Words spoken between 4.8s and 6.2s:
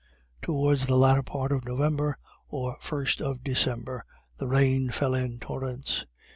fell in torrents.